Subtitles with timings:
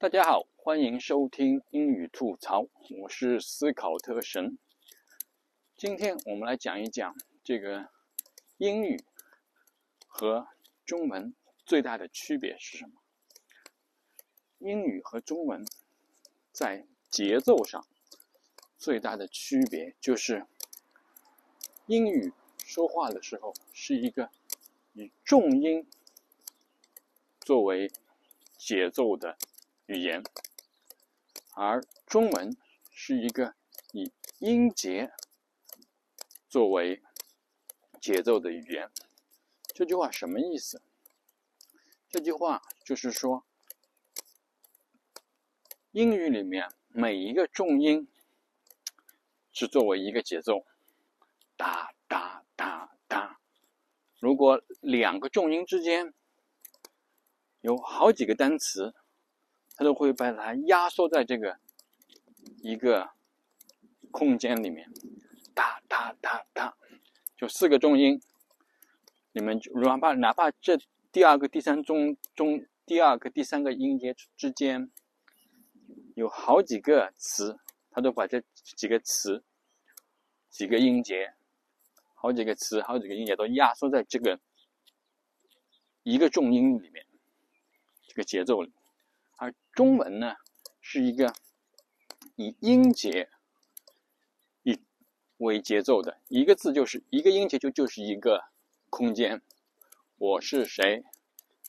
[0.00, 2.66] 大家好，欢迎收听英语吐槽，
[3.02, 4.56] 我是思考特神。
[5.76, 7.90] 今天我们来讲一讲这个
[8.56, 9.04] 英语
[10.06, 10.48] 和
[10.86, 11.34] 中文
[11.66, 12.92] 最大的区别是什么？
[14.60, 15.66] 英语和中文
[16.50, 17.86] 在节奏上
[18.78, 20.46] 最大的区别就是，
[21.84, 22.32] 英语
[22.64, 24.30] 说话的时候是一个
[24.94, 25.86] 以重音
[27.38, 27.92] 作为
[28.56, 29.36] 节奏的。
[29.90, 30.22] 语言，
[31.56, 32.56] 而中文
[32.92, 33.56] 是一个
[33.90, 35.12] 以音节
[36.48, 37.02] 作为
[38.00, 38.88] 节奏的语言。
[39.74, 40.80] 这句话什么意思？
[42.08, 43.44] 这句话就是说，
[45.90, 48.06] 英语里面每一个重音
[49.50, 50.64] 是作为一个节奏，
[51.56, 53.40] 哒哒哒哒。
[54.20, 56.14] 如果两个重音之间
[57.60, 58.94] 有好几个单词。
[59.80, 61.58] 它都会把它压缩在这个
[62.60, 63.12] 一个
[64.10, 64.86] 空间里面，
[65.54, 66.76] 哒哒哒哒，
[67.34, 68.20] 就四个重音，
[69.32, 70.78] 你们就哪怕哪怕这
[71.10, 74.90] 第二个、第三中中第二个、第三个音节之间
[76.14, 77.58] 有好几个词，
[77.90, 79.42] 它都把这几个词、
[80.50, 81.32] 几个音节、
[82.12, 84.38] 好几个词、好几个音节都压缩在这个
[86.02, 87.06] 一个重音里面，
[88.06, 88.74] 这个节奏里。
[89.40, 90.36] 而中文呢，
[90.82, 91.32] 是一个
[92.36, 93.30] 以音节
[94.62, 94.78] 以
[95.38, 98.44] 为节奏的，一个字就是一个音节，就就是一个
[98.90, 99.40] 空间。
[100.18, 101.04] 我是谁？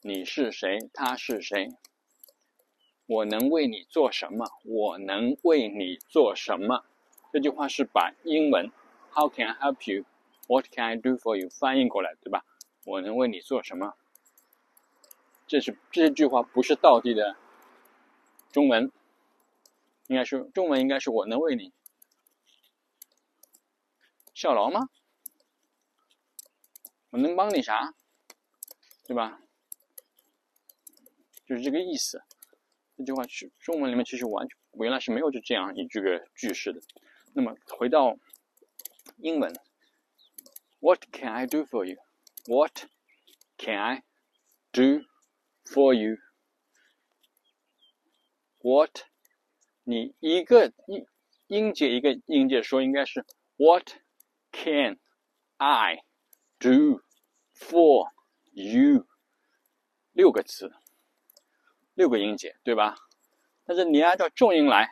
[0.00, 0.78] 你是谁？
[0.94, 1.68] 他是谁？
[3.04, 4.46] 我能为你做什么？
[4.64, 6.86] 我能为你做什么？
[7.34, 8.72] 这句话是把英文
[9.12, 10.06] “How can I help you?
[10.46, 12.46] What can I do for you?” 翻译过来，对吧？
[12.86, 13.92] 我能为你做什么？
[15.46, 17.36] 这是这句话不是倒地的。
[18.52, 18.90] 中文
[20.08, 21.72] 应该是中文，应该是我能为你
[24.34, 24.88] 效劳吗？
[27.10, 27.94] 我能帮你啥？
[29.06, 29.40] 对吧？
[31.46, 32.22] 就是这个意思。
[32.96, 36.80] 这句话是中文里面其实完全原来是没有就这样一句个句式的。
[37.32, 38.18] 那么回到
[39.16, 39.54] 英文
[40.80, 41.96] ，What can I do for you?
[42.46, 42.86] What
[43.56, 44.02] can I
[44.72, 45.04] do
[45.64, 46.16] for you?
[48.60, 49.02] What？
[49.84, 51.06] 你一个音
[51.46, 53.24] 音节一个音节说应该是
[53.56, 53.88] What
[54.52, 54.98] can
[55.56, 56.02] I
[56.58, 57.02] do
[57.54, 58.10] for
[58.52, 59.06] you？
[60.12, 60.72] 六个词，
[61.94, 62.96] 六个音节，对吧？
[63.64, 64.90] 但是你按照重音来，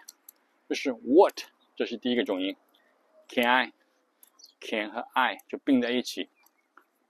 [0.69, 1.41] 就是 What，
[1.75, 2.56] 这是第一个重音
[3.28, 6.31] ，Can I？Can 和 I 就并在一起，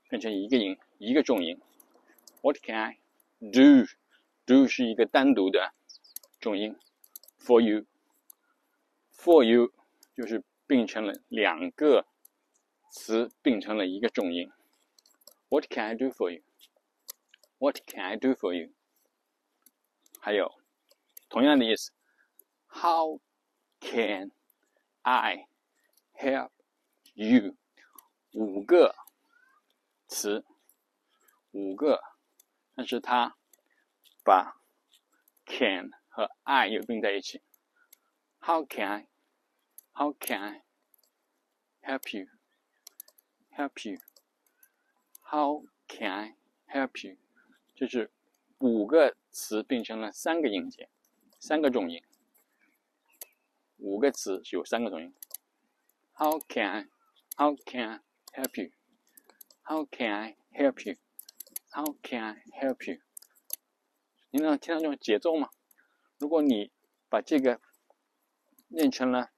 [0.08, 1.60] 变成一个音，一个重音。
[2.40, 2.98] What can I
[3.40, 5.72] do？Do 是一个单独的。
[6.46, 6.78] 重音
[7.40, 9.72] ，for you，for you
[10.14, 12.06] 就是并成了两个
[12.88, 14.52] 词，并成了一个重音。
[15.48, 18.72] What can I do for you？What can I do for you？
[20.20, 20.54] 还有
[21.28, 21.90] 同样的意思
[22.68, 23.18] ，How
[23.80, 24.30] can
[25.02, 25.48] I
[26.14, 26.52] help
[27.14, 27.56] you？
[28.30, 28.94] 五个
[30.06, 30.44] 词，
[31.50, 32.00] 五个，
[32.76, 33.36] 但是它
[34.22, 34.60] 把
[35.44, 37.42] can 和 I 又并在一起。
[38.40, 39.08] How can I?
[39.92, 40.62] How can I
[41.82, 42.28] help you?
[43.50, 43.98] Help you?
[45.20, 47.18] How can I help you?
[47.74, 48.10] 就是
[48.56, 50.88] 五个词变成了三个音节，
[51.38, 52.02] 三个重音。
[53.76, 55.14] 五个词有三个重音。
[56.14, 56.88] How can I?
[57.36, 58.00] How can I
[58.32, 58.70] help you?
[59.64, 60.96] How can I help you?
[61.72, 63.02] How can I help you?
[64.30, 65.50] 你能听到这种节奏吗？
[66.18, 66.70] 如果你
[67.08, 67.60] 把这个
[68.68, 69.30] 念成了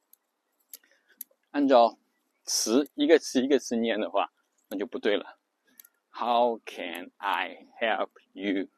[1.50, 1.98] 按照
[2.44, 4.30] 词一个词一个词念的话，
[4.68, 5.38] 那就不对了。
[6.10, 8.68] How can I help you?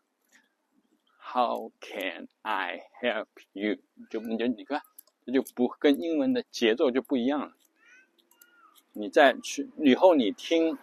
[1.19, 3.79] How can I help you?
[4.09, 4.83] 就你就你看，
[5.25, 7.55] 这就不跟英文的节奏就不一样了。
[8.93, 10.79] 你再去以后你听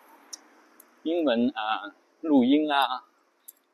[1.04, 3.06] 英文啊录音啊，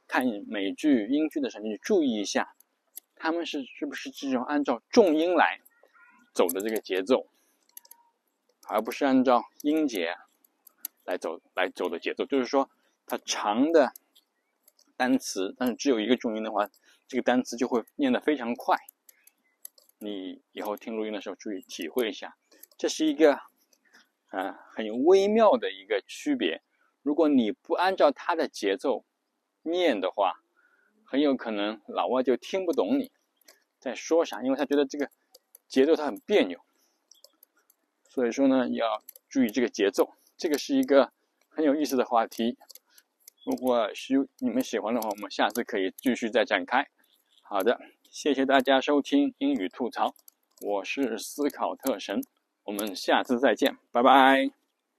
[0.07, 2.52] 看美剧英剧的时候，你注意一下。
[3.23, 5.61] 他们是是不是这种按照重音来
[6.33, 7.25] 走的这个节奏，
[8.67, 10.17] 而不是按照音节
[11.05, 12.25] 来走来走的节奏？
[12.25, 12.69] 就是说，
[13.05, 13.93] 它长的
[14.97, 16.69] 单词，但是只有一个重音的话，
[17.07, 18.75] 这个单词就会念得非常快。
[19.99, 22.35] 你以后听录音的时候注意体会一下，
[22.77, 23.39] 这是一个
[24.27, 26.61] 啊很微妙的一个区别。
[27.03, 29.05] 如果你不按照它的节奏
[29.61, 30.42] 念的话，
[31.13, 33.12] 很有可能老外就听不懂你。
[33.77, 35.07] 在说啥，因为他觉得这个
[35.68, 36.60] 节奏他很别扭，
[38.10, 40.10] 所以说呢要注意这个节奏。
[40.38, 41.12] 这个是一个
[41.50, 42.57] 很有意思的话题，
[43.45, 46.88] 如果是你们喜欢的话，我们下次可以继续再展开。
[47.44, 47.80] 好的，
[48.10, 50.15] 谢谢大家收听英语吐槽，
[50.62, 52.24] 我是思考特神，
[52.63, 54.62] 我们下次再见，拜拜。